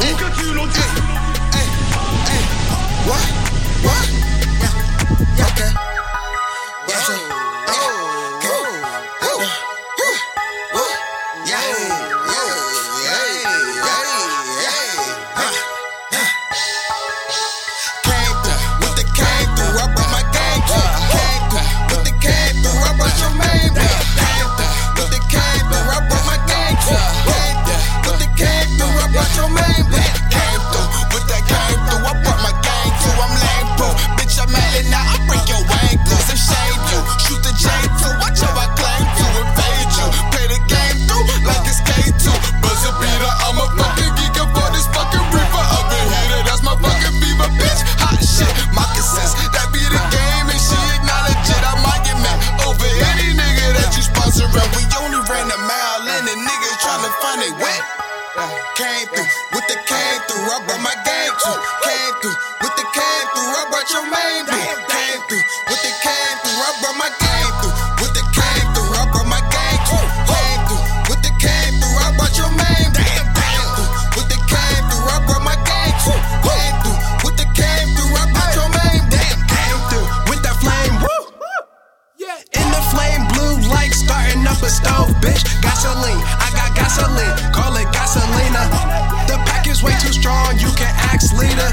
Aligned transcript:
Ou 0.00 0.16
que 0.16 0.40
tu 0.40 0.54
What? 3.06 3.39
niggas 56.40 56.76
tryna 56.80 57.10
find 57.20 57.40
they 57.42 57.52
wet. 57.60 57.82
Came 58.76 59.06
through 59.12 59.30
with 59.52 59.66
the 59.68 59.76
came 59.84 60.20
through, 60.26 60.46
I 60.48 60.58
brought 60.66 60.82
my 60.82 60.96
gang 61.04 61.32
too. 61.42 61.56
Came 61.84 62.14
through 62.22 62.36
with 62.64 62.74
the 62.80 62.86
came 62.96 63.26
through, 63.36 63.52
I 63.52 63.64
gasoline, 87.00 87.52
call 87.52 87.76
it 87.76 87.88
gasolina. 87.88 88.68
The 89.26 89.36
pack 89.48 89.66
is 89.66 89.82
way 89.82 89.92
too 90.00 90.12
strong, 90.12 90.58
you 90.58 90.68
can 90.76 90.92
axe 91.08 91.32
leader. 91.32 91.70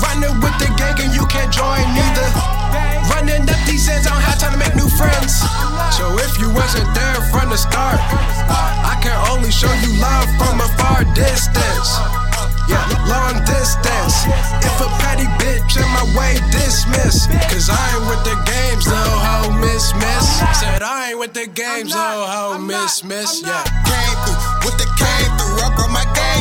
Running 0.00 0.40
with 0.40 0.56
the 0.58 0.72
gang 0.76 0.96
and 1.00 1.12
you 1.14 1.26
can't 1.26 1.52
join 1.52 1.84
neither. 1.92 2.28
Running 3.12 3.44
up 3.48 3.60
these 3.66 3.88
ends, 3.88 4.06
I 4.06 4.16
don't 4.16 4.22
have 4.22 4.38
time 4.38 4.52
to 4.52 4.58
make 4.58 4.74
new 4.74 4.88
friends. 4.88 5.44
So 5.96 6.16
if 6.18 6.38
you 6.38 6.48
wasn't 6.50 6.88
there 6.94 7.20
from 7.28 7.50
the 7.50 7.58
start, 7.58 8.00
I 8.00 8.96
can 9.02 9.16
only 9.30 9.50
show 9.50 9.72
you 9.84 10.00
love 10.00 10.28
from 10.38 10.60
afar. 10.60 11.04
This 11.14 11.37
straight 16.28 16.52
dismiss. 16.52 17.26
Cause 17.50 17.70
I 17.70 17.96
ain't 17.96 18.06
with 18.08 18.24
the 18.24 18.36
games, 18.44 18.86
little 18.86 19.18
ho, 19.18 19.50
miss, 19.60 19.94
miss. 19.94 20.26
Said 20.60 20.82
I 20.82 21.10
ain't 21.10 21.18
with 21.18 21.34
the 21.34 21.46
games, 21.46 21.94
little 21.94 22.26
ho, 22.26 22.58
miss, 22.58 23.04
miss. 23.04 23.42
Yeah. 23.42 23.62
Came 23.86 24.16
through 24.24 24.40
with 24.64 24.76
the 24.78 24.88
came 24.98 25.30
through, 25.38 25.64
up 25.64 25.78
on 25.78 25.92
my 25.92 26.04
game. 26.14 26.37